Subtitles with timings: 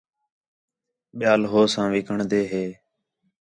[1.17, 2.65] ٻِیال ہو ساں وِکݨ دے ہِے